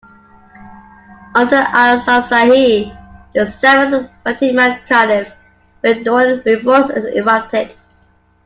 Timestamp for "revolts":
6.43-6.89